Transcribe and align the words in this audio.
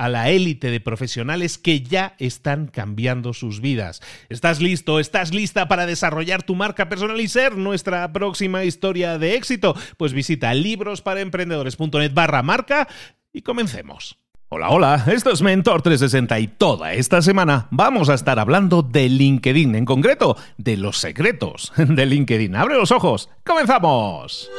a 0.00 0.08
la 0.08 0.30
élite 0.30 0.70
de 0.70 0.80
profesionales 0.80 1.58
que 1.58 1.82
ya 1.82 2.14
están 2.18 2.68
cambiando 2.68 3.34
sus 3.34 3.60
vidas. 3.60 4.00
¿Estás 4.30 4.58
listo? 4.58 4.98
¿Estás 4.98 5.34
lista 5.34 5.68
para 5.68 5.84
desarrollar 5.84 6.42
tu 6.42 6.54
marca 6.54 6.88
personal 6.88 7.20
y 7.20 7.28
ser 7.28 7.58
nuestra 7.58 8.10
próxima 8.10 8.64
historia 8.64 9.18
de 9.18 9.34
éxito? 9.34 9.76
Pues 9.98 10.14
visita 10.14 10.54
librosparaemprendedores.net 10.54 12.14
barra 12.14 12.42
marca 12.42 12.88
y 13.30 13.42
comencemos. 13.42 14.16
Hola, 14.48 14.70
hola, 14.70 15.04
esto 15.06 15.30
es 15.32 15.42
Mentor 15.42 15.82
360 15.82 16.40
y 16.40 16.48
toda 16.48 16.94
esta 16.94 17.20
semana 17.20 17.68
vamos 17.70 18.08
a 18.08 18.14
estar 18.14 18.38
hablando 18.38 18.80
de 18.82 19.06
LinkedIn, 19.06 19.74
en 19.74 19.84
concreto 19.84 20.34
de 20.56 20.78
los 20.78 20.96
secretos 20.96 21.74
de 21.76 22.06
LinkedIn. 22.06 22.56
Abre 22.56 22.76
los 22.76 22.90
ojos, 22.90 23.28
comenzamos. 23.44 24.50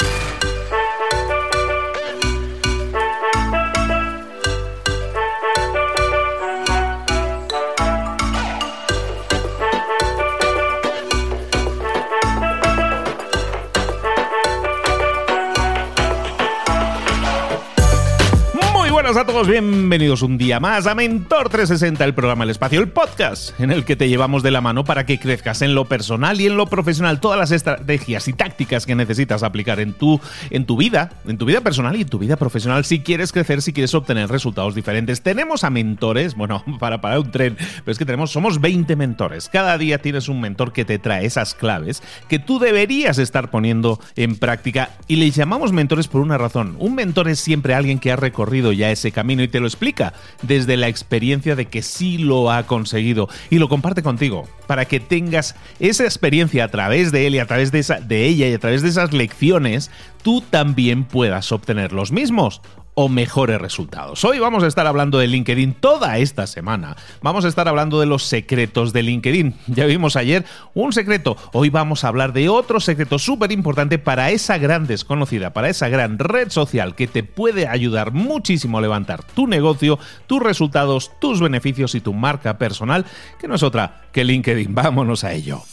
A 19.18 19.26
todos, 19.26 19.46
bienvenidos 19.46 20.22
un 20.22 20.38
día 20.38 20.62
más 20.62 20.88
a 20.88 20.96
Mentor 20.96 21.50
360, 21.50 22.06
el 22.06 22.14
programa 22.14 22.46
El 22.46 22.50
Espacio, 22.50 22.80
el 22.80 22.88
podcast 22.88 23.60
en 23.60 23.70
el 23.70 23.84
que 23.84 23.98
te 23.98 24.08
llevamos 24.08 24.42
de 24.42 24.52
la 24.52 24.62
mano 24.62 24.86
para 24.86 25.06
que 25.06 25.20
crezcas 25.20 25.62
en 25.62 25.76
lo 25.76 25.84
personal 25.84 26.40
y 26.40 26.48
en 26.48 26.56
lo 26.56 26.68
profesional, 26.68 27.20
todas 27.20 27.38
las 27.38 27.52
estrategias 27.52 28.30
y 28.30 28.34
tácticas 28.34 28.86
que 28.86 28.96
necesitas 28.96 29.44
aplicar 29.44 29.82
en 29.82 29.92
tu, 29.92 30.22
en 30.50 30.66
tu 30.66 30.78
vida, 30.78 31.12
en 31.28 31.38
tu 31.38 31.44
vida 31.46 31.60
personal 31.60 31.98
y 31.98 32.04
en 32.04 32.08
tu 32.08 32.20
vida 32.20 32.38
profesional 32.38 32.86
si 32.86 33.02
quieres 33.02 33.34
crecer, 33.34 33.62
si 33.62 33.74
quieres 33.74 33.94
obtener 33.94 34.30
resultados 34.30 34.76
diferentes. 34.76 35.22
Tenemos 35.22 35.66
a 35.66 35.70
mentores, 35.70 36.36
bueno, 36.36 36.64
para 36.80 37.02
parar 37.02 37.20
un 37.20 37.32
tren, 37.32 37.58
pero 37.58 37.92
es 37.92 37.98
que 37.98 38.06
tenemos, 38.06 38.32
somos 38.32 38.62
20 38.62 38.96
mentores. 38.96 39.50
Cada 39.50 39.78
día 39.78 39.98
tienes 39.98 40.30
un 40.30 40.40
mentor 40.40 40.72
que 40.72 40.86
te 40.86 41.00
trae 41.00 41.26
esas 41.26 41.54
claves 41.54 42.02
que 42.30 42.40
tú 42.40 42.60
deberías 42.60 43.18
estar 43.18 43.52
poniendo 43.52 44.00
en 44.16 44.38
práctica 44.38 44.92
y 45.10 45.18
le 45.18 45.32
llamamos 45.32 45.74
mentores 45.74 46.08
por 46.08 46.22
una 46.22 46.38
razón. 46.38 46.78
Un 46.80 46.96
mentor 46.96 47.28
es 47.28 47.40
siempre 47.40 47.74
alguien 47.74 48.00
que 48.00 48.14
ha 48.14 48.16
recorrido 48.16 48.72
ya 48.72 48.90
ese 48.90 49.01
ese 49.02 49.12
camino 49.12 49.44
y 49.44 49.48
te 49.48 49.60
lo 49.60 49.68
explica 49.68 50.14
desde 50.42 50.78
la 50.78 50.88
experiencia 50.88 51.56
de 51.56 51.66
que 51.66 51.82
sí 51.82 52.18
lo 52.18 52.52
ha 52.52 52.64
conseguido. 52.68 53.28
Y 53.50 53.58
lo 53.58 53.68
comparte 53.68 54.04
contigo 54.04 54.48
para 54.68 54.86
que 54.86 55.00
tengas 55.00 55.56
esa 55.80 56.04
experiencia 56.04 56.64
a 56.64 56.68
través 56.70 57.12
de 57.12 57.28
él 57.28 57.36
y 57.36 57.40
a 57.40 57.46
través 57.46 57.72
de, 57.72 57.80
esa, 57.80 58.00
de 58.00 58.26
ella 58.26 58.48
y 58.48 58.54
a 58.54 58.60
través 58.60 58.82
de 58.82 58.90
esas 58.90 59.14
lecciones, 59.14 59.92
tú 60.24 60.42
también 60.42 61.04
puedas 61.04 61.52
obtener 61.52 61.92
los 61.92 62.12
mismos 62.12 62.62
o 63.02 63.10
mejores 63.10 63.60
resultados. 63.60 64.24
Hoy 64.24 64.38
vamos 64.38 64.64
a 64.64 64.68
estar 64.68 64.86
hablando 64.86 65.18
de 65.18 65.26
LinkedIn 65.26 65.74
toda 65.74 66.20
esta 66.20 66.46
semana. 66.46 66.96
Vamos 67.24 67.46
a 67.46 67.48
estar 67.48 67.68
hablando 67.68 68.00
de 68.00 68.06
los 68.06 68.24
secretos 68.24 68.94
de 68.94 69.02
LinkedIn. 69.02 69.56
Ya 69.72 69.86
vimos 69.86 70.16
ayer 70.16 70.46
un 70.76 70.94
secreto. 70.94 71.38
Hoy 71.54 71.70
vamos 71.70 72.04
a 72.04 72.10
hablar 72.10 72.34
de 72.34 72.50
otro 72.50 72.80
secreto 72.80 73.18
súper 73.18 73.52
importante 73.52 73.98
para 73.98 74.30
esa 74.30 74.60
gran 74.60 74.86
desconocida, 74.86 75.54
para 75.54 75.70
esa 75.70 75.90
gran 75.90 76.20
red 76.20 76.52
social 76.52 76.94
que 76.94 77.08
te 77.08 77.24
puede 77.24 77.68
ayudar 77.68 78.12
muchísimo 78.12 78.78
a 78.78 78.82
levantar 78.82 79.24
tu 79.24 79.48
negocio, 79.48 79.98
tus 80.28 80.44
resultados, 80.44 81.12
tus 81.20 81.42
beneficios 81.42 81.96
y 81.96 82.02
tu 82.02 82.14
marca 82.14 82.60
personal, 82.60 83.06
que 83.40 83.48
no 83.48 83.56
es 83.56 83.64
otra 83.64 84.04
que 84.12 84.24
LinkedIn. 84.24 84.76
Vámonos 84.76 85.24
a 85.24 85.34
ello. 85.34 85.64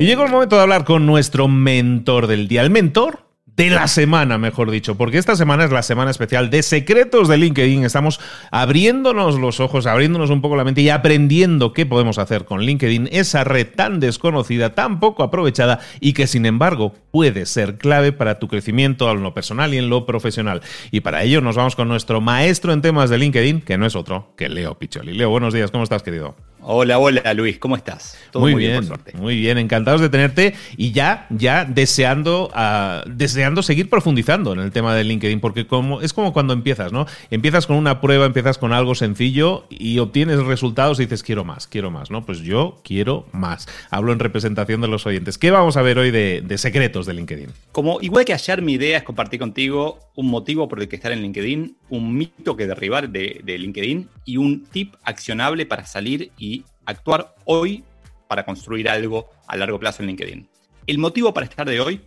Y 0.00 0.06
llegó 0.06 0.24
el 0.24 0.30
momento 0.30 0.54
de 0.54 0.62
hablar 0.62 0.84
con 0.84 1.06
nuestro 1.06 1.48
mentor 1.48 2.28
del 2.28 2.46
día. 2.46 2.62
El 2.62 2.70
mentor 2.70 3.26
de 3.56 3.68
la 3.70 3.88
semana, 3.88 4.38
mejor 4.38 4.70
dicho, 4.70 4.96
porque 4.96 5.18
esta 5.18 5.34
semana 5.34 5.64
es 5.64 5.72
la 5.72 5.82
semana 5.82 6.12
especial 6.12 6.50
de 6.50 6.62
secretos 6.62 7.26
de 7.26 7.36
LinkedIn. 7.36 7.84
Estamos 7.84 8.20
abriéndonos 8.52 9.40
los 9.40 9.58
ojos, 9.58 9.86
abriéndonos 9.86 10.30
un 10.30 10.40
poco 10.40 10.54
la 10.54 10.62
mente 10.62 10.82
y 10.82 10.90
aprendiendo 10.90 11.72
qué 11.72 11.84
podemos 11.84 12.18
hacer 12.18 12.44
con 12.44 12.60
LinkedIn, 12.60 13.08
esa 13.10 13.42
red 13.42 13.66
tan 13.74 13.98
desconocida, 13.98 14.76
tan 14.76 15.00
poco 15.00 15.24
aprovechada 15.24 15.80
y 15.98 16.12
que 16.12 16.28
sin 16.28 16.46
embargo 16.46 16.94
puede 17.10 17.44
ser 17.44 17.76
clave 17.76 18.12
para 18.12 18.38
tu 18.38 18.46
crecimiento 18.46 19.10
en 19.10 19.24
lo 19.24 19.34
personal 19.34 19.74
y 19.74 19.78
en 19.78 19.90
lo 19.90 20.06
profesional. 20.06 20.62
Y 20.92 21.00
para 21.00 21.24
ello 21.24 21.40
nos 21.40 21.56
vamos 21.56 21.74
con 21.74 21.88
nuestro 21.88 22.20
maestro 22.20 22.72
en 22.72 22.82
temas 22.82 23.10
de 23.10 23.18
LinkedIn, 23.18 23.62
que 23.62 23.76
no 23.76 23.86
es 23.86 23.96
otro 23.96 24.32
que 24.36 24.48
Leo 24.48 24.78
Picholi. 24.78 25.14
Leo, 25.14 25.30
buenos 25.30 25.52
días, 25.52 25.72
¿cómo 25.72 25.82
estás, 25.82 26.04
querido? 26.04 26.36
Hola, 26.70 26.98
hola 26.98 27.32
Luis, 27.32 27.58
¿cómo 27.58 27.76
estás? 27.76 28.18
Todo 28.30 28.42
muy, 28.42 28.54
bien, 28.54 28.84
suerte. 28.84 29.14
Muy 29.16 29.36
bien, 29.36 29.56
encantados 29.56 30.02
de 30.02 30.10
tenerte 30.10 30.54
y 30.76 30.92
ya, 30.92 31.26
ya 31.30 31.64
deseando, 31.64 32.50
uh, 32.54 33.08
deseando 33.08 33.62
seguir 33.62 33.88
profundizando 33.88 34.52
en 34.52 34.58
el 34.58 34.70
tema 34.70 34.94
de 34.94 35.02
LinkedIn, 35.02 35.40
porque 35.40 35.66
como, 35.66 36.02
es 36.02 36.12
como 36.12 36.34
cuando 36.34 36.52
empiezas, 36.52 36.92
¿no? 36.92 37.06
Empiezas 37.30 37.66
con 37.66 37.76
una 37.76 38.02
prueba, 38.02 38.26
empiezas 38.26 38.58
con 38.58 38.74
algo 38.74 38.94
sencillo 38.94 39.64
y 39.70 39.98
obtienes 39.98 40.44
resultados 40.44 41.00
y 41.00 41.04
dices, 41.04 41.22
quiero 41.22 41.42
más, 41.42 41.66
quiero 41.66 41.90
más, 41.90 42.10
¿no? 42.10 42.26
Pues 42.26 42.40
yo 42.40 42.82
quiero 42.84 43.24
más. 43.32 43.66
Hablo 43.88 44.12
en 44.12 44.18
representación 44.18 44.82
de 44.82 44.88
los 44.88 45.06
oyentes. 45.06 45.38
¿Qué 45.38 45.50
vamos 45.50 45.78
a 45.78 45.80
ver 45.80 45.98
hoy 45.98 46.10
de, 46.10 46.42
de 46.44 46.58
secretos 46.58 47.06
de 47.06 47.14
LinkedIn? 47.14 47.48
Como 47.72 47.98
igual 48.02 48.26
que 48.26 48.34
ayer 48.34 48.60
mi 48.60 48.74
idea 48.74 48.98
es 48.98 49.04
compartir 49.04 49.40
contigo 49.40 50.07
un 50.18 50.26
motivo 50.26 50.66
por 50.66 50.80
el 50.80 50.88
que 50.88 50.96
estar 50.96 51.12
en 51.12 51.22
LinkedIn, 51.22 51.78
un 51.90 52.12
mito 52.12 52.56
que 52.56 52.66
derribar 52.66 53.08
de, 53.08 53.40
de 53.44 53.56
LinkedIn 53.56 54.08
y 54.24 54.36
un 54.36 54.64
tip 54.64 54.96
accionable 55.04 55.64
para 55.64 55.86
salir 55.86 56.32
y 56.36 56.64
actuar 56.86 57.36
hoy 57.44 57.84
para 58.28 58.44
construir 58.44 58.88
algo 58.88 59.30
a 59.46 59.56
largo 59.56 59.78
plazo 59.78 60.02
en 60.02 60.08
LinkedIn. 60.08 60.48
El 60.88 60.98
motivo 60.98 61.32
para 61.32 61.46
estar 61.46 61.68
de 61.70 61.78
hoy 61.78 62.00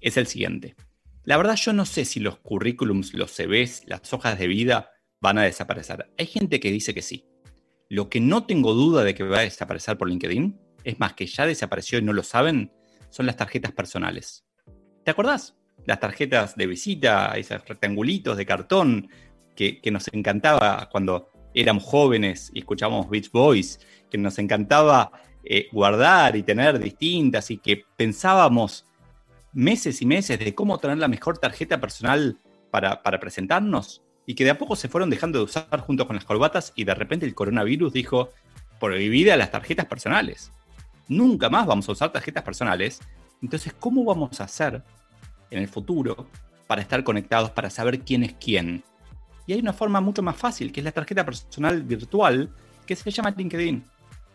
es 0.00 0.16
el 0.16 0.26
siguiente. 0.26 0.76
La 1.24 1.36
verdad 1.36 1.56
yo 1.56 1.74
no 1.74 1.84
sé 1.84 2.06
si 2.06 2.20
los 2.20 2.38
currículums, 2.38 3.12
los 3.12 3.32
CVs, 3.32 3.82
las 3.84 4.14
hojas 4.14 4.38
de 4.38 4.46
vida 4.46 4.92
van 5.20 5.36
a 5.36 5.42
desaparecer. 5.42 6.10
Hay 6.16 6.24
gente 6.24 6.58
que 6.58 6.72
dice 6.72 6.94
que 6.94 7.02
sí. 7.02 7.26
Lo 7.90 8.08
que 8.08 8.18
no 8.18 8.46
tengo 8.46 8.72
duda 8.72 9.04
de 9.04 9.14
que 9.14 9.24
va 9.24 9.40
a 9.40 9.42
desaparecer 9.42 9.98
por 9.98 10.08
LinkedIn, 10.08 10.58
es 10.84 10.98
más 10.98 11.12
que 11.12 11.26
ya 11.26 11.44
desapareció 11.44 11.98
y 11.98 12.02
no 12.02 12.14
lo 12.14 12.22
saben, 12.22 12.72
son 13.10 13.26
las 13.26 13.36
tarjetas 13.36 13.72
personales. 13.72 14.46
¿Te 15.04 15.10
acordás? 15.10 15.54
Las 15.86 16.00
tarjetas 16.00 16.56
de 16.56 16.66
visita, 16.66 17.32
esos 17.36 17.66
rectangulitos 17.66 18.36
de 18.36 18.44
cartón 18.44 19.08
que, 19.54 19.80
nos 19.90 20.08
encantaba 20.12 20.88
cuando 20.90 21.30
éramos 21.54 21.84
jóvenes 21.84 22.50
y 22.52 22.58
escuchábamos 22.58 23.08
Beach 23.08 23.30
Boys, 23.30 23.80
que 24.10 24.18
nos 24.18 24.38
encantaba 24.38 25.10
eh, 25.44 25.68
guardar 25.72 26.36
y 26.36 26.42
tener 26.42 26.78
distintas 26.78 27.50
y 27.50 27.58
que 27.58 27.84
pensábamos 27.96 28.84
meses 29.52 30.02
y 30.02 30.06
meses 30.06 30.38
de 30.38 30.54
cómo 30.54 30.78
tener 30.78 30.98
la 30.98 31.08
mejor 31.08 31.38
tarjeta 31.38 31.80
personal 31.80 32.38
para, 32.70 33.02
para 33.02 33.18
presentarnos 33.18 34.02
y 34.26 34.34
que 34.34 34.44
de 34.44 34.50
a 34.50 34.58
poco 34.58 34.76
se 34.76 34.88
fueron 34.88 35.08
dejando 35.08 35.38
de 35.38 35.44
usar 35.44 35.80
junto 35.80 36.06
con 36.06 36.16
las 36.16 36.24
corbatas 36.24 36.72
y 36.74 36.84
de 36.84 36.94
repente 36.94 37.24
el 37.24 37.34
coronavirus 37.34 37.92
dijo, 37.92 38.32
prohibida 38.80 39.36
las 39.36 39.52
tarjetas 39.52 39.86
personales. 39.86 40.50
Nunca 41.08 41.48
más 41.48 41.66
vamos 41.66 41.88
a 41.88 41.92
usar 41.92 42.12
tarjetas 42.12 42.42
personales. 42.42 43.00
Entonces, 43.40 43.72
¿cómo 43.78 44.04
vamos 44.04 44.40
a 44.40 44.44
hacer 44.44 44.82
en 45.50 45.60
el 45.60 45.68
futuro 45.68 46.28
para 46.66 46.82
estar 46.82 47.04
conectados, 47.04 47.50
para 47.50 47.70
saber 47.70 48.00
quién 48.00 48.24
es 48.24 48.34
quién? 48.34 48.82
Y 49.46 49.52
hay 49.52 49.60
una 49.60 49.72
forma 49.72 50.00
mucho 50.00 50.22
más 50.22 50.36
fácil, 50.36 50.72
que 50.72 50.80
es 50.80 50.84
la 50.84 50.92
tarjeta 50.92 51.24
personal 51.24 51.82
virtual, 51.82 52.50
que 52.84 52.96
se 52.96 53.10
llama 53.10 53.34
LinkedIn. 53.36 53.84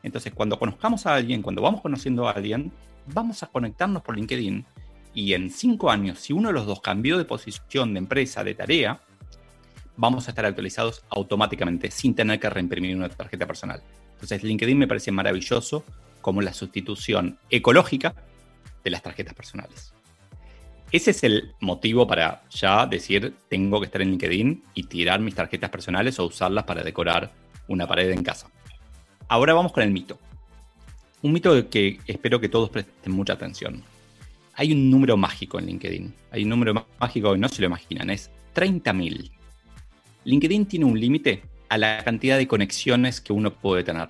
Entonces, 0.03 0.33
cuando 0.33 0.57
conozcamos 0.57 1.05
a 1.05 1.15
alguien, 1.15 1.41
cuando 1.41 1.61
vamos 1.61 1.81
conociendo 1.81 2.27
a 2.27 2.31
alguien, 2.31 2.71
vamos 3.07 3.43
a 3.43 3.47
conectarnos 3.47 4.01
por 4.01 4.15
LinkedIn. 4.15 4.65
Y 5.13 5.33
en 5.33 5.49
cinco 5.49 5.91
años, 5.91 6.19
si 6.19 6.33
uno 6.33 6.47
de 6.47 6.53
los 6.53 6.65
dos 6.65 6.81
cambió 6.81 7.17
de 7.17 7.25
posición, 7.25 7.93
de 7.93 7.99
empresa, 7.99 8.43
de 8.43 8.55
tarea, 8.55 9.01
vamos 9.97 10.27
a 10.27 10.31
estar 10.31 10.45
actualizados 10.45 11.03
automáticamente, 11.09 11.91
sin 11.91 12.15
tener 12.15 12.39
que 12.39 12.49
reimprimir 12.49 12.95
una 12.95 13.09
tarjeta 13.09 13.45
personal. 13.45 13.83
Entonces, 14.13 14.43
LinkedIn 14.43 14.77
me 14.77 14.87
parece 14.87 15.11
maravilloso 15.11 15.83
como 16.21 16.41
la 16.41 16.53
sustitución 16.53 17.37
ecológica 17.49 18.15
de 18.83 18.89
las 18.89 19.03
tarjetas 19.03 19.33
personales. 19.33 19.93
Ese 20.91 21.11
es 21.11 21.23
el 21.23 21.53
motivo 21.61 22.05
para 22.05 22.43
ya 22.49 22.85
decir, 22.85 23.33
tengo 23.47 23.79
que 23.79 23.85
estar 23.85 24.01
en 24.01 24.09
LinkedIn 24.09 24.63
y 24.73 24.83
tirar 24.83 25.21
mis 25.21 25.35
tarjetas 25.35 25.69
personales 25.69 26.19
o 26.19 26.25
usarlas 26.25 26.65
para 26.65 26.83
decorar 26.83 27.31
una 27.69 27.87
pared 27.87 28.11
en 28.11 28.23
casa. 28.23 28.49
Ahora 29.29 29.53
vamos 29.53 29.71
con 29.71 29.83
el 29.83 29.91
mito. 29.91 30.19
Un 31.21 31.31
mito 31.31 31.69
que 31.69 31.99
espero 32.07 32.41
que 32.41 32.49
todos 32.49 32.69
presten 32.69 33.13
mucha 33.13 33.33
atención. 33.33 33.81
Hay 34.55 34.73
un 34.73 34.89
número 34.89 35.15
mágico 35.15 35.59
en 35.59 35.67
LinkedIn. 35.67 36.13
Hay 36.31 36.43
un 36.43 36.49
número 36.49 36.85
mágico 36.99 37.31
que 37.31 37.39
no 37.39 37.47
se 37.47 37.61
lo 37.61 37.67
imaginan, 37.67 38.09
es 38.09 38.29
30.000. 38.53 39.31
LinkedIn 40.25 40.65
tiene 40.65 40.85
un 40.85 40.99
límite 40.99 41.43
a 41.69 41.77
la 41.77 42.03
cantidad 42.03 42.37
de 42.37 42.49
conexiones 42.49 43.21
que 43.21 43.31
uno 43.31 43.53
puede 43.53 43.85
tener. 43.85 44.09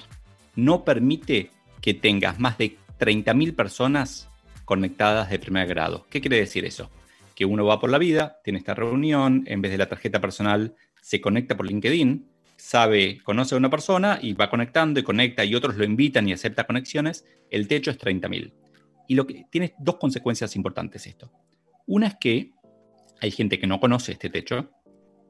No 0.56 0.83
permite 0.83 1.51
que 1.80 1.94
tengas 1.94 2.39
más 2.39 2.57
de 2.57 2.78
30.000 3.00 3.56
personas 3.56 4.31
conectadas 4.71 5.29
de 5.29 5.38
primer 5.38 5.68
grado. 5.68 6.07
¿Qué 6.09 6.21
quiere 6.21 6.38
decir 6.38 6.63
eso? 6.63 6.89
Que 7.35 7.44
uno 7.44 7.65
va 7.65 7.81
por 7.81 7.89
la 7.89 7.97
vida, 7.97 8.39
tiene 8.41 8.57
esta 8.57 8.73
reunión, 8.73 9.44
en 9.45 9.62
vez 9.62 9.69
de 9.69 9.77
la 9.77 9.89
tarjeta 9.89 10.21
personal, 10.21 10.77
se 11.01 11.19
conecta 11.19 11.57
por 11.57 11.65
LinkedIn, 11.65 12.25
sabe, 12.56 13.19
conoce 13.21 13.53
a 13.53 13.57
una 13.57 13.69
persona 13.69 14.18
y 14.21 14.31
va 14.31 14.50
conectando 14.50 15.01
y 15.01 15.03
conecta 15.03 15.44
y 15.44 15.56
otros 15.56 15.75
lo 15.75 15.83
invitan 15.83 16.25
y 16.29 16.31
acepta 16.31 16.63
conexiones, 16.63 17.25
el 17.50 17.68
techo 17.68 17.91
es 17.91 18.00
30.000. 18.00 18.53
Y 19.09 19.15
lo 19.15 19.27
que 19.27 19.45
tiene 19.50 19.73
dos 19.77 19.97
consecuencias 19.97 20.56
importantes 20.56 21.06
esto. 21.06 21.29
Una 21.85 22.07
es 22.07 22.15
que 22.15 22.51
hay 23.19 23.31
gente 23.31 23.59
que 23.59 23.68
no 23.68 23.81
conoce 23.81 24.13
este 24.13 24.29
techo, 24.29 24.71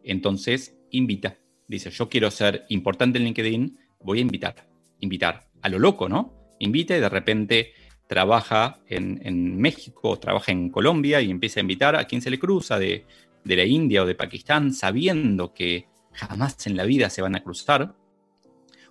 entonces 0.04 0.76
invita. 0.92 1.40
Dice, 1.68 1.90
yo 1.90 2.10
quiero 2.10 2.30
ser 2.30 2.66
importante 2.70 3.18
en 3.18 3.24
LinkedIn, 3.24 3.80
voy 4.02 4.20
a 4.20 4.22
invitar. 4.22 4.68
Invitar 5.00 5.48
a 5.64 5.70
lo 5.70 5.80
loco, 5.80 6.08
¿no? 6.08 6.42
invita 6.62 6.96
y 6.96 7.02
de 7.02 7.10
repente 7.10 7.74
trabaja 8.12 8.82
en, 8.90 9.58
México, 9.58 10.20
trabaja 10.20 10.52
en 10.52 10.70
Colombia 10.70 11.22
y 11.22 11.32
empieza 11.32 11.62
a 11.62 11.62
invitar 11.62 11.96
a 11.96 12.04
quien 12.04 12.22
se 12.22 12.30
le 12.30 12.38
cruza 12.38 12.78
de, 12.78 13.06
la 13.46 13.64
India 13.64 14.04
o 14.04 14.06
de 14.06 14.16
Pakistán, 14.16 14.74
sabiendo 14.74 15.54
que 15.54 15.88
jamás 16.12 16.68
en 16.68 16.76
la 16.76 16.84
vida 16.84 17.10
se 17.10 17.22
van 17.22 17.38
a 17.38 17.42
cruzar, 17.42 17.96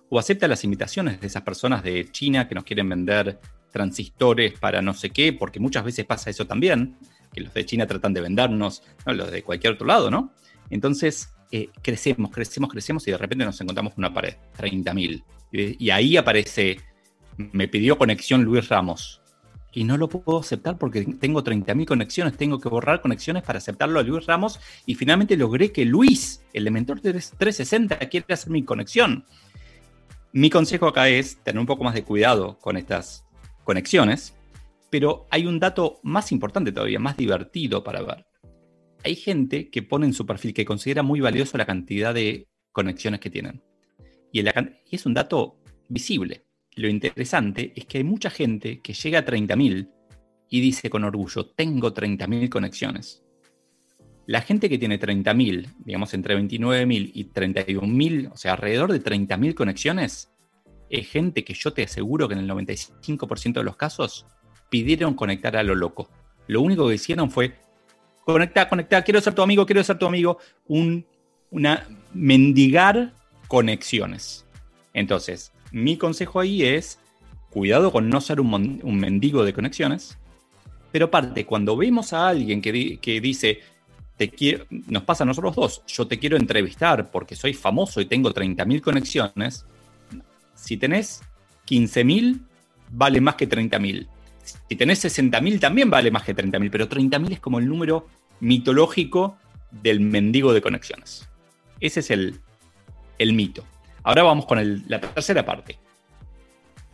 o 0.09 0.17
acepta 0.17 0.47
las 0.47 0.63
invitaciones 0.63 1.21
de 1.21 1.27
esas 1.27 1.43
personas 1.43 1.83
de 1.83 2.09
China 2.11 2.47
que 2.47 2.55
nos 2.55 2.63
quieren 2.63 2.89
vender 2.89 3.39
transistores 3.71 4.57
para 4.59 4.81
no 4.81 4.95
sé 4.95 5.11
qué, 5.11 5.33
porque 5.33 5.59
muchas 5.59 5.83
veces 5.83 6.03
pasa 6.03 6.31
eso 6.31 6.47
también, 6.47 6.97
que 7.31 7.41
los 7.41 7.53
de 7.53 7.63
China 7.63 7.85
tratan 7.85 8.15
de 8.15 8.21
vendernos, 8.21 8.81
los 9.05 9.29
de 9.29 9.43
cualquier 9.43 9.73
otro 9.73 9.85
lado, 9.85 10.09
¿no? 10.09 10.33
Entonces, 10.71 11.31
eh, 11.51 11.69
crecemos, 11.83 12.31
crecemos, 12.31 12.71
crecemos 12.71 13.07
y 13.07 13.11
de 13.11 13.19
repente 13.19 13.45
nos 13.45 13.61
encontramos 13.61 13.93
con 13.93 14.03
una 14.03 14.15
pared, 14.15 14.33
30.000. 14.57 15.23
Y, 15.51 15.85
y 15.85 15.91
ahí 15.91 16.17
aparece 16.17 16.79
me 17.51 17.67
pidió 17.67 17.97
conexión 17.97 18.43
Luis 18.43 18.69
Ramos. 18.69 19.21
Y 19.73 19.85
no 19.85 19.95
lo 19.97 20.09
puedo 20.09 20.39
aceptar 20.39 20.77
porque 20.77 21.05
tengo 21.19 21.43
30.000 21.43 21.85
conexiones, 21.85 22.35
tengo 22.35 22.59
que 22.59 22.67
borrar 22.67 23.01
conexiones 23.01 23.43
para 23.43 23.59
aceptarlo 23.59 23.99
a 23.99 24.03
Luis 24.03 24.25
Ramos. 24.25 24.59
Y 24.85 24.95
finalmente 24.95 25.37
logré 25.37 25.71
que 25.71 25.85
Luis, 25.85 26.43
el 26.51 26.65
de 26.65 26.71
Mentor 26.71 26.99
360, 26.99 27.97
quiera 28.09 28.25
hacer 28.29 28.51
mi 28.51 28.63
conexión. 28.63 29.25
Mi 30.33 30.49
consejo 30.49 30.87
acá 30.87 31.07
es 31.07 31.37
tener 31.43 31.59
un 31.59 31.65
poco 31.65 31.83
más 31.83 31.93
de 31.93 32.03
cuidado 32.03 32.57
con 32.59 32.75
estas 32.75 33.25
conexiones, 33.63 34.35
pero 34.89 35.27
hay 35.31 35.45
un 35.45 35.59
dato 35.59 35.99
más 36.03 36.31
importante 36.33 36.73
todavía, 36.73 36.99
más 36.99 37.15
divertido 37.15 37.83
para 37.83 38.01
ver. 38.01 38.25
Hay 39.03 39.15
gente 39.15 39.69
que 39.69 39.83
pone 39.83 40.05
en 40.05 40.13
su 40.13 40.25
perfil 40.25 40.53
que 40.53 40.65
considera 40.65 41.01
muy 41.01 41.21
valioso 41.21 41.57
la 41.57 41.65
cantidad 41.65 42.13
de 42.13 42.49
conexiones 42.73 43.21
que 43.21 43.29
tienen. 43.29 43.63
Y, 44.33 44.41
y 44.41 44.95
es 44.95 45.05
un 45.05 45.13
dato 45.13 45.57
visible 45.87 46.45
lo 46.75 46.87
interesante 46.87 47.73
es 47.75 47.85
que 47.85 47.99
hay 47.99 48.03
mucha 48.03 48.29
gente 48.29 48.79
que 48.81 48.93
llega 48.93 49.19
a 49.19 49.25
30.000 49.25 49.89
y 50.49 50.61
dice 50.61 50.89
con 50.89 51.03
orgullo, 51.03 51.45
tengo 51.47 51.93
30.000 51.93 52.49
conexiones. 52.49 53.23
La 54.27 54.41
gente 54.41 54.69
que 54.69 54.77
tiene 54.77 54.99
30.000, 54.99 55.73
digamos 55.79 56.13
entre 56.13 56.37
29.000 56.37 57.11
y 57.13 57.25
31.000, 57.25 58.31
o 58.31 58.37
sea, 58.37 58.53
alrededor 58.53 58.91
de 58.91 59.03
30.000 59.03 59.53
conexiones, 59.53 60.31
es 60.89 61.09
gente 61.09 61.43
que 61.43 61.53
yo 61.53 61.73
te 61.73 61.83
aseguro 61.83 62.27
que 62.27 62.33
en 62.33 62.41
el 62.41 62.49
95% 62.49 63.53
de 63.53 63.63
los 63.63 63.77
casos 63.77 64.25
pidieron 64.69 65.13
conectar 65.13 65.55
a 65.55 65.63
lo 65.63 65.75
loco. 65.75 66.09
Lo 66.47 66.61
único 66.61 66.87
que 66.87 66.95
hicieron 66.95 67.31
fue 67.31 67.55
conectar, 68.25 68.69
conectar, 68.69 69.03
quiero 69.03 69.21
ser 69.21 69.33
tu 69.33 69.41
amigo, 69.41 69.65
quiero 69.65 69.83
ser 69.83 69.97
tu 69.97 70.05
amigo, 70.05 70.37
un, 70.67 71.05
una 71.49 71.87
mendigar 72.13 73.13
conexiones. 73.47 74.45
Entonces, 74.93 75.53
mi 75.71 75.97
consejo 75.97 76.39
ahí 76.39 76.63
es, 76.63 76.99
cuidado 77.49 77.91
con 77.91 78.09
no 78.09 78.21
ser 78.21 78.39
un, 78.39 78.81
mendigo 78.99 79.43
de 79.43 79.53
conexiones, 79.53 80.17
pero 80.91 81.05
aparte, 81.05 81.45
cuando 81.45 81.77
vemos 81.77 82.13
a 82.13 82.27
alguien 82.27 82.61
que, 82.61 82.97
que 82.99 83.21
dice, 83.21 83.59
nos 84.87 85.03
pasa 85.03 85.23
a 85.23 85.27
nosotros 85.27 85.55
dos, 85.55 85.83
yo 85.87 86.07
te 86.07 86.19
quiero 86.19 86.37
entrevistar 86.37 87.09
porque 87.11 87.35
soy 87.35 87.53
famoso 87.53 88.01
y 88.01 88.05
tengo 88.05 88.33
30.000 88.33 88.81
conexiones, 88.81 89.65
si 90.53 90.77
tenés 90.77 91.21
15.000, 91.67 92.39
vale 92.91 93.21
más 93.21 93.35
que 93.35 93.49
30.000. 93.49 94.07
Si 94.69 94.75
tenés 94.75 95.03
60.000, 95.03 95.59
también 95.59 95.89
vale 95.89 96.11
más 96.11 96.23
que 96.23 96.35
30.000, 96.35 96.69
pero 96.71 96.89
30.000 96.89 97.31
es 97.33 97.39
como 97.39 97.59
el 97.59 97.67
número 97.67 98.07
mitológico 98.39 99.37
del 99.71 100.01
mendigo 100.01 100.53
de 100.53 100.61
conexiones. 100.61 101.29
Ese 101.79 102.01
es 102.01 102.11
el, 102.11 102.39
el 103.17 103.33
mito. 103.33 103.63
Ahora 104.03 104.23
vamos 104.23 104.45
con 104.45 104.83
la 104.87 104.99
tercera 104.99 105.45
parte. 105.45 105.77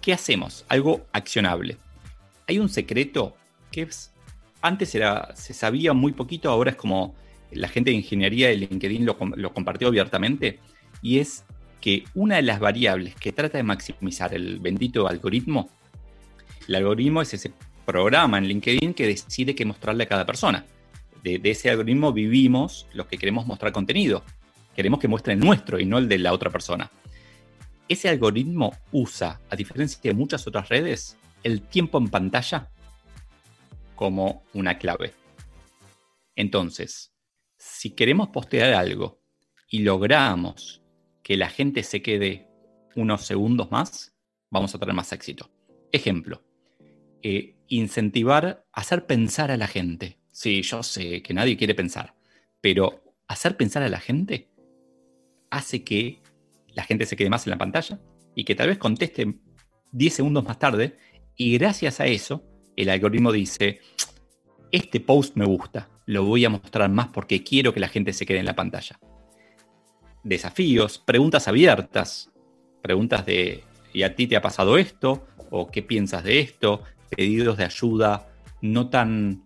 ¿Qué 0.01 0.13
hacemos? 0.13 0.65
Algo 0.67 1.05
accionable. 1.13 1.77
Hay 2.47 2.59
un 2.59 2.69
secreto 2.69 3.35
que 3.71 3.87
antes 4.61 4.93
era, 4.95 5.35
se 5.35 5.53
sabía 5.53 5.93
muy 5.93 6.13
poquito, 6.13 6.49
ahora 6.49 6.71
es 6.71 6.77
como 6.77 7.15
la 7.51 7.69
gente 7.69 7.91
de 7.91 7.97
ingeniería 7.97 8.49
de 8.49 8.57
LinkedIn 8.57 9.05
lo, 9.05 9.53
compartió 9.53 9.87
abiertamente, 9.87 10.59
y 11.01 11.19
es 11.19 11.45
que 11.79 12.03
una 12.13 12.37
de 12.37 12.41
las 12.41 12.59
variables 12.59 13.15
que 13.15 13.31
trata 13.31 13.57
de 13.57 13.63
maximizar 13.63 14.33
el 14.33 14.59
bendito 14.59 15.07
algoritmo, 15.07 15.69
el 16.67 16.75
algoritmo 16.75 17.21
es 17.21 17.33
ese 17.33 17.53
programa 17.85 18.37
en 18.37 18.45
LinkedIn 18.45 18.93
que 18.93 19.07
decide 19.07 19.55
qué 19.55 19.63
mostrarle 19.63 20.03
a 20.03 20.07
cada 20.07 20.25
persona. 20.25 20.65
De, 21.23 21.39
de, 21.39 21.51
ese 21.51 21.69
algoritmo 21.69 22.11
vivimos 22.11 22.87
los 22.93 23.07
que 23.07 23.17
queremos 23.17 23.45
mostrar 23.45 23.71
contenido 23.71 24.23
queremos 24.77 24.99
que 24.99 25.07
muestre 25.07 25.33
el 25.33 25.39
nuestro 25.39 25.79
y 25.79 25.85
no 25.87 25.97
el 25.97 26.07
de 26.07 26.19
la 26.19 26.31
otra 26.31 26.51
persona. 26.51 26.91
Ese 27.89 28.09
algoritmo 28.09 28.73
usa, 28.91 29.41
a 29.49 29.55
diferencia 29.55 29.99
de 30.03 30.13
muchas 30.13 30.45
otras 30.45 30.69
redes, 30.69 31.17
el 31.41 31.63
tiempo 31.63 31.97
en 31.97 32.09
pantalla 32.09 32.69
como 33.95 34.43
una 34.53 34.77
clave. 34.77 35.15
Entonces, 36.35 37.11
si 37.57 37.89
queremos 37.89 38.27
postear 38.27 38.75
algo 38.75 39.19
y 39.67 39.79
logramos 39.79 40.83
que 41.23 41.37
la 41.37 41.49
gente 41.49 41.81
se 41.81 42.03
quede 42.03 42.47
unos 42.95 43.25
segundos 43.25 43.71
más, 43.71 44.13
vamos 44.51 44.75
a 44.75 44.77
tener 44.77 44.93
más 44.93 45.11
éxito. 45.11 45.49
Ejemplo, 45.91 46.43
eh, 47.23 47.55
incentivar, 47.67 48.63
hacer 48.71 49.07
pensar 49.07 49.49
a 49.49 49.57
la 49.57 49.67
gente. 49.67 50.19
Sí, 50.31 50.61
yo 50.61 50.83
sé 50.83 51.23
que 51.23 51.33
nadie 51.33 51.57
quiere 51.57 51.73
pensar, 51.73 52.13
pero 52.61 53.01
hacer 53.27 53.57
pensar 53.57 53.81
a 53.81 53.89
la 53.89 53.99
gente 53.99 54.51
hace 55.49 55.83
que 55.83 56.21
la 56.73 56.83
gente 56.83 57.05
se 57.05 57.15
quede 57.15 57.29
más 57.29 57.45
en 57.47 57.51
la 57.51 57.57
pantalla 57.57 57.99
y 58.35 58.43
que 58.43 58.55
tal 58.55 58.69
vez 58.69 58.77
conteste 58.77 59.35
10 59.91 60.13
segundos 60.13 60.43
más 60.43 60.59
tarde 60.59 60.97
y 61.35 61.57
gracias 61.57 61.99
a 61.99 62.05
eso 62.05 62.43
el 62.75 62.89
algoritmo 62.89 63.31
dice, 63.31 63.79
este 64.71 64.99
post 64.99 65.35
me 65.35 65.45
gusta, 65.45 65.89
lo 66.05 66.23
voy 66.23 66.45
a 66.45 66.49
mostrar 66.49 66.89
más 66.89 67.07
porque 67.07 67.43
quiero 67.43 67.73
que 67.73 67.79
la 67.79 67.87
gente 67.87 68.13
se 68.13 68.25
quede 68.25 68.39
en 68.39 68.45
la 68.45 68.55
pantalla. 68.55 68.99
desafíos, 70.23 70.99
preguntas 70.99 71.47
abiertas, 71.47 72.31
preguntas 72.81 73.25
de 73.25 73.63
¿y 73.93 74.03
a 74.03 74.15
ti 74.15 74.27
te 74.27 74.35
ha 74.35 74.41
pasado 74.41 74.77
esto? 74.77 75.25
¿O 75.49 75.71
qué 75.71 75.81
piensas 75.81 76.23
de 76.23 76.39
esto? 76.39 76.83
Pedidos 77.09 77.57
de 77.57 77.63
ayuda, 77.63 78.27
no 78.61 78.89
tan, 78.89 79.43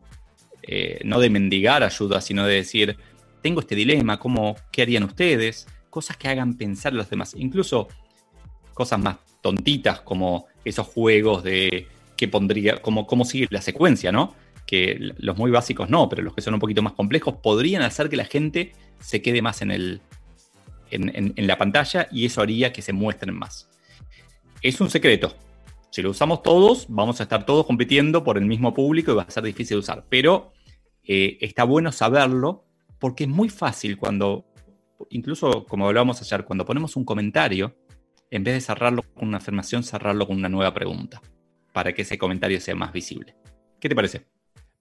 eh, 0.63 0.99
no 1.05 1.19
de 1.19 1.29
mendigar 1.29 1.83
ayuda, 1.83 2.19
sino 2.19 2.45
de 2.45 2.55
decir, 2.55 2.97
tengo 3.41 3.61
este 3.61 3.75
dilema, 3.75 4.19
¿cómo, 4.19 4.55
¿qué 4.71 4.81
harían 4.81 5.03
ustedes? 5.03 5.67
Cosas 5.91 6.17
que 6.17 6.27
hagan 6.27 6.55
pensar 6.55 6.93
a 6.93 6.95
los 6.95 7.09
demás, 7.09 7.35
incluso 7.37 7.87
cosas 8.73 8.99
más 8.99 9.17
tontitas 9.41 10.01
como 10.01 10.47
esos 10.65 10.87
juegos 10.87 11.43
de 11.43 11.87
qué 12.17 12.27
pondría, 12.27 12.81
como 12.81 13.05
cómo 13.05 13.25
sigue 13.25 13.47
la 13.51 13.61
secuencia, 13.61 14.11
¿no? 14.11 14.33
Que 14.65 14.97
los 15.17 15.37
muy 15.37 15.51
básicos 15.51 15.89
no, 15.89 16.09
pero 16.09 16.23
los 16.23 16.33
que 16.33 16.41
son 16.41 16.55
un 16.55 16.59
poquito 16.59 16.81
más 16.81 16.93
complejos 16.93 17.35
podrían 17.43 17.83
hacer 17.83 18.09
que 18.09 18.15
la 18.15 18.25
gente 18.25 18.73
se 18.99 19.21
quede 19.21 19.43
más 19.43 19.61
en, 19.61 19.71
el, 19.71 20.01
en, 20.91 21.47
la 21.47 21.57
pantalla 21.57 22.07
y 22.11 22.25
eso 22.25 22.41
haría 22.41 22.71
que 22.71 22.81
se 22.81 22.93
muestren 22.93 23.37
más. 23.37 23.69
Es 24.61 24.79
un 24.79 24.89
secreto. 24.89 25.35
Si 25.89 26.01
lo 26.01 26.11
usamos 26.11 26.41
todos, 26.43 26.85
vamos 26.87 27.19
a 27.19 27.23
estar 27.23 27.45
todos 27.45 27.65
compitiendo 27.65 28.23
por 28.23 28.37
el 28.37 28.45
mismo 28.45 28.73
público 28.73 29.11
y 29.11 29.15
va 29.15 29.23
a 29.23 29.31
ser 29.31 29.43
difícil 29.43 29.75
de 29.75 29.79
usar. 29.79 30.05
Pero 30.07 30.53
eh, 31.03 31.37
está 31.41 31.63
bueno 31.63 31.91
saberlo 31.91 32.63
porque 32.99 33.23
es 33.23 33.29
muy 33.29 33.49
fácil 33.49 33.97
cuando, 33.97 34.45
incluso 35.09 35.65
como 35.65 35.87
hablábamos 35.87 36.21
ayer, 36.21 36.45
cuando 36.45 36.65
ponemos 36.65 36.95
un 36.95 37.05
comentario, 37.05 37.75
en 38.29 38.43
vez 38.43 38.53
de 38.55 38.61
cerrarlo 38.61 39.03
con 39.13 39.27
una 39.27 39.37
afirmación, 39.37 39.83
cerrarlo 39.83 40.27
con 40.27 40.37
una 40.37 40.49
nueva 40.49 40.73
pregunta, 40.73 41.21
para 41.73 41.93
que 41.93 42.03
ese 42.03 42.17
comentario 42.17 42.59
sea 42.59 42.75
más 42.75 42.93
visible. 42.93 43.35
¿Qué 43.79 43.89
te 43.89 43.95
parece? 43.95 44.25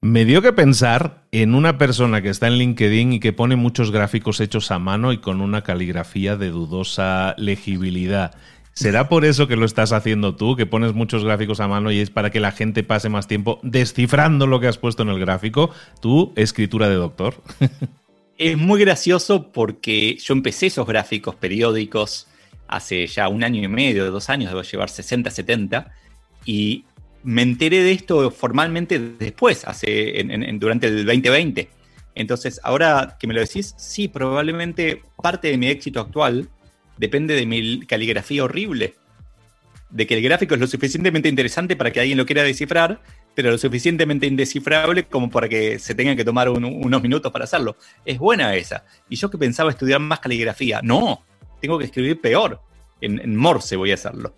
Me 0.02 0.24
dio 0.24 0.40
que 0.40 0.54
pensar 0.54 1.26
en 1.30 1.54
una 1.54 1.76
persona 1.76 2.22
que 2.22 2.30
está 2.30 2.46
en 2.46 2.54
LinkedIn 2.54 3.12
y 3.12 3.20
que 3.20 3.34
pone 3.34 3.56
muchos 3.56 3.90
gráficos 3.90 4.40
hechos 4.40 4.70
a 4.70 4.78
mano 4.78 5.12
y 5.12 5.18
con 5.18 5.42
una 5.42 5.62
caligrafía 5.62 6.36
de 6.36 6.48
dudosa 6.48 7.34
legibilidad. 7.36 8.34
¿Será 8.72 9.10
por 9.10 9.26
eso 9.26 9.46
que 9.46 9.56
lo 9.56 9.66
estás 9.66 9.92
haciendo 9.92 10.36
tú, 10.36 10.56
que 10.56 10.64
pones 10.64 10.94
muchos 10.94 11.22
gráficos 11.22 11.60
a 11.60 11.68
mano 11.68 11.92
y 11.92 11.98
es 11.98 12.08
para 12.08 12.30
que 12.30 12.40
la 12.40 12.52
gente 12.52 12.82
pase 12.82 13.10
más 13.10 13.28
tiempo 13.28 13.60
descifrando 13.62 14.46
lo 14.46 14.58
que 14.58 14.68
has 14.68 14.78
puesto 14.78 15.02
en 15.02 15.10
el 15.10 15.18
gráfico? 15.18 15.70
Tu 16.00 16.32
escritura 16.34 16.88
de 16.88 16.94
doctor. 16.94 17.34
es 18.40 18.56
muy 18.56 18.80
gracioso 18.80 19.52
porque 19.52 20.16
yo 20.16 20.32
empecé 20.32 20.68
esos 20.68 20.87
gráficos 20.87 21.35
periódicos 21.35 22.26
hace 22.68 23.06
ya 23.06 23.28
un 23.28 23.44
año 23.44 23.62
y 23.62 23.68
medio, 23.68 24.11
dos 24.11 24.30
años, 24.30 24.49
debo 24.49 24.62
llevar 24.62 24.88
60, 24.88 25.30
70, 25.30 25.92
y 26.47 26.87
me 27.23 27.42
enteré 27.42 27.82
de 27.82 27.92
esto 27.92 28.30
formalmente 28.30 28.99
después, 28.99 29.66
hace, 29.66 30.25
durante 30.54 30.87
el 30.87 31.04
2020. 31.04 31.68
Entonces, 32.14 32.61
ahora 32.64 33.18
que 33.20 33.26
me 33.26 33.35
lo 33.35 33.40
decís, 33.40 33.75
sí, 33.76 34.09
probablemente 34.09 35.02
parte 35.23 35.49
de 35.49 35.59
mi 35.59 35.66
éxito 35.66 36.00
actual 36.00 36.49
depende 36.97 37.35
de 37.35 37.44
mi 37.44 37.80
caligrafía 37.80 38.44
horrible. 38.44 38.94
De 39.90 40.06
que 40.06 40.14
el 40.14 40.23
gráfico 40.23 40.54
es 40.54 40.61
lo 40.61 40.66
suficientemente 40.66 41.28
interesante 41.28 41.76
para 41.76 41.90
que 41.90 42.00
alguien 42.00 42.16
lo 42.16 42.25
quiera 42.25 42.42
descifrar, 42.42 43.02
pero 43.34 43.50
lo 43.50 43.58
suficientemente 43.58 44.26
indescifrable 44.26 45.04
como 45.04 45.30
para 45.30 45.49
que 45.49 45.78
se 45.78 45.94
tengan 45.94 46.16
que 46.16 46.25
tomar 46.25 46.49
unos 46.49 47.02
minutos 47.02 47.32
para 47.32 47.44
hacerlo. 47.44 47.76
Es 48.04 48.18
buena 48.18 48.54
esa. 48.54 48.84
Y 49.08 49.16
yo 49.16 49.30
que 49.30 49.38
pensaba 49.38 49.70
estudiar 49.70 50.00
más 50.00 50.20
caligrafía, 50.20 50.80
no, 50.82 51.25
tengo 51.60 51.78
que 51.78 51.84
escribir 51.84 52.20
peor. 52.20 52.60
En, 53.00 53.37
Morse 53.37 53.76
voy 53.76 53.92
a 53.92 53.94
hacerlo. 53.94 54.34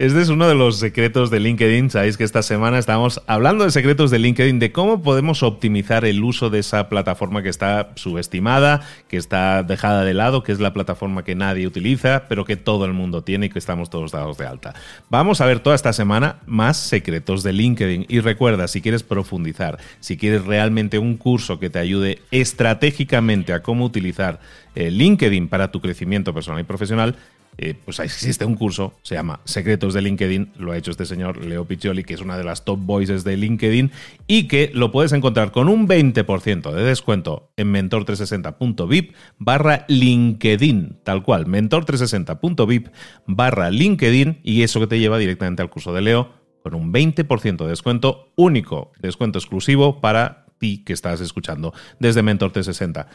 Este 0.00 0.22
es 0.22 0.30
uno 0.30 0.48
de 0.48 0.54
los 0.54 0.78
secretos 0.78 1.28
de 1.28 1.40
LinkedIn. 1.40 1.90
Sabéis 1.90 2.16
que 2.16 2.24
esta 2.24 2.42
semana 2.42 2.78
estamos 2.78 3.20
hablando 3.26 3.64
de 3.64 3.70
secretos 3.70 4.10
de 4.10 4.18
LinkedIn, 4.18 4.58
de 4.58 4.72
cómo 4.72 5.02
podemos 5.02 5.42
optimizar 5.42 6.06
el 6.06 6.24
uso 6.24 6.48
de 6.48 6.60
esa 6.60 6.88
plataforma 6.88 7.42
que 7.42 7.50
está 7.50 7.90
subestimada, 7.96 8.80
que 9.08 9.18
está 9.18 9.62
dejada 9.62 10.02
de 10.02 10.14
lado, 10.14 10.42
que 10.42 10.52
es 10.52 10.58
la 10.58 10.72
plataforma 10.72 11.22
que 11.22 11.34
nadie 11.34 11.66
utiliza, 11.66 12.28
pero 12.30 12.46
que 12.46 12.56
todo 12.56 12.86
el 12.86 12.94
mundo 12.94 13.24
tiene 13.24 13.44
y 13.44 13.48
que 13.50 13.58
estamos 13.58 13.90
todos 13.90 14.12
dados 14.12 14.38
de 14.38 14.46
alta. 14.46 14.72
Vamos 15.10 15.42
a 15.42 15.44
ver 15.44 15.60
toda 15.60 15.76
esta 15.76 15.92
semana 15.92 16.36
más 16.46 16.78
secretos 16.78 17.42
de 17.42 17.52
LinkedIn. 17.52 18.06
Y 18.08 18.20
recuerda, 18.20 18.68
si 18.68 18.80
quieres 18.80 19.02
profundizar, 19.02 19.76
si 20.00 20.16
quieres 20.16 20.46
realmente 20.46 20.98
un 20.98 21.18
curso 21.18 21.60
que 21.60 21.68
te 21.68 21.78
ayude 21.78 22.20
estratégicamente 22.30 23.52
a 23.52 23.62
cómo 23.62 23.84
utilizar 23.84 24.40
eh, 24.74 24.90
LinkedIn 24.90 25.48
para 25.48 25.70
tu 25.70 25.82
crecimiento 25.82 26.32
personal 26.32 26.62
y 26.62 26.64
profesional, 26.64 27.16
eh, 27.62 27.74
pues 27.84 27.98
existe 27.98 28.46
un 28.46 28.54
curso, 28.54 28.94
se 29.02 29.16
llama 29.16 29.40
Secretos 29.44 29.92
de 29.92 30.00
LinkedIn, 30.00 30.52
lo 30.56 30.72
ha 30.72 30.78
hecho 30.78 30.90
este 30.90 31.04
señor 31.04 31.44
Leo 31.44 31.66
Piccioli, 31.66 32.04
que 32.04 32.14
es 32.14 32.22
una 32.22 32.38
de 32.38 32.42
las 32.42 32.64
top 32.64 32.78
voices 32.80 33.22
de 33.22 33.36
LinkedIn, 33.36 33.90
y 34.26 34.48
que 34.48 34.70
lo 34.72 34.90
puedes 34.90 35.12
encontrar 35.12 35.52
con 35.52 35.68
un 35.68 35.86
20% 35.86 36.72
de 36.72 36.82
descuento 36.82 37.52
en 37.58 37.70
mentor360.vip 37.70 39.14
barra 39.36 39.84
LinkedIn, 39.88 41.00
tal 41.04 41.22
cual, 41.22 41.46
mentor360.vip 41.48 42.88
barra 43.26 43.68
LinkedIn, 43.68 44.40
y 44.42 44.62
eso 44.62 44.80
que 44.80 44.86
te 44.86 44.98
lleva 44.98 45.18
directamente 45.18 45.60
al 45.60 45.68
curso 45.68 45.92
de 45.92 46.00
Leo 46.00 46.32
con 46.62 46.74
un 46.74 46.94
20% 46.94 47.58
de 47.58 47.68
descuento 47.68 48.32
único, 48.36 48.92
descuento 49.00 49.38
exclusivo 49.38 50.00
para 50.00 50.46
ti 50.56 50.82
que 50.82 50.94
estás 50.94 51.20
escuchando 51.20 51.74
desde 51.98 52.22
Mentor 52.22 52.52
360. 52.52 53.08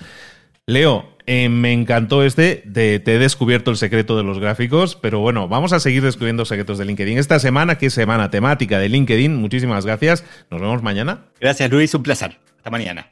Leo, 0.68 1.16
eh, 1.28 1.48
me 1.48 1.74
encantó 1.74 2.24
este, 2.24 2.64
de, 2.66 3.00
te 3.00 3.16
he 3.16 3.20
descubierto 3.20 3.70
el 3.70 3.78
secreto 3.78 4.18
de 4.18 4.24
los 4.24 4.40
gráficos, 4.40 4.96
pero 4.96 5.20
bueno, 5.20 5.48
vamos 5.48 5.74
a 5.74 5.80
seguir 5.80 6.02
descubriendo 6.02 6.44
secretos 6.44 6.80
de 6.80 6.86
LinkedIn. 6.86 7.20
Esta 7.20 7.38
semana, 7.38 7.78
que 7.78 7.86
es 7.88 7.94
semana 7.94 8.32
temática 8.32 8.80
de 8.80 8.90
LinkedIn, 8.90 9.36
muchísimas 9.36 9.86
gracias. 9.86 10.24
Nos 10.50 10.62
vemos 10.62 10.82
mañana. 10.82 11.26
Gracias 11.40 11.70
Luis, 11.70 11.94
un 11.94 12.02
placer. 12.02 12.40
Hasta 12.58 12.72
mañana. 12.72 13.12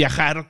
viajar 0.01 0.49